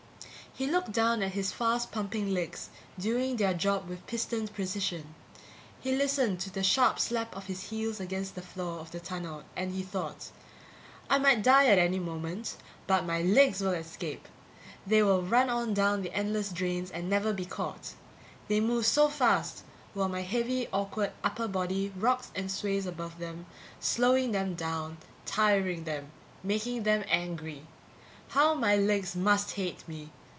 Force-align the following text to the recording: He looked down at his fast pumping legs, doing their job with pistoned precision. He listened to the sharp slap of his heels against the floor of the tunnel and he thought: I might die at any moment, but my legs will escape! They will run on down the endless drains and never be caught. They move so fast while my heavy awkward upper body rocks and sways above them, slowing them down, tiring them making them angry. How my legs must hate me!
He 0.53 0.67
looked 0.67 0.91
down 0.91 1.23
at 1.23 1.31
his 1.31 1.53
fast 1.53 1.93
pumping 1.93 2.33
legs, 2.33 2.67
doing 2.99 3.37
their 3.37 3.53
job 3.53 3.87
with 3.87 4.05
pistoned 4.05 4.51
precision. 4.53 5.15
He 5.79 5.95
listened 5.95 6.41
to 6.41 6.49
the 6.49 6.61
sharp 6.61 6.99
slap 6.99 7.33
of 7.37 7.45
his 7.45 7.69
heels 7.69 8.01
against 8.01 8.35
the 8.35 8.41
floor 8.41 8.79
of 8.81 8.91
the 8.91 8.99
tunnel 8.99 9.43
and 9.55 9.71
he 9.71 9.81
thought: 9.81 10.29
I 11.09 11.19
might 11.19 11.41
die 11.41 11.67
at 11.67 11.79
any 11.79 11.99
moment, 11.99 12.57
but 12.85 13.05
my 13.05 13.21
legs 13.21 13.61
will 13.61 13.71
escape! 13.71 14.27
They 14.85 15.01
will 15.01 15.21
run 15.21 15.49
on 15.49 15.73
down 15.73 16.01
the 16.01 16.13
endless 16.13 16.49
drains 16.49 16.91
and 16.91 17.09
never 17.09 17.31
be 17.31 17.45
caught. 17.45 17.93
They 18.49 18.59
move 18.59 18.85
so 18.85 19.07
fast 19.07 19.63
while 19.93 20.09
my 20.09 20.21
heavy 20.21 20.67
awkward 20.73 21.13
upper 21.23 21.47
body 21.47 21.93
rocks 21.95 22.29
and 22.35 22.51
sways 22.51 22.85
above 22.85 23.19
them, 23.19 23.45
slowing 23.79 24.33
them 24.33 24.55
down, 24.55 24.97
tiring 25.25 25.85
them 25.85 26.11
making 26.43 26.83
them 26.83 27.05
angry. 27.07 27.65
How 28.31 28.53
my 28.53 28.75
legs 28.75 29.15
must 29.15 29.51
hate 29.51 29.87
me! 29.87 30.11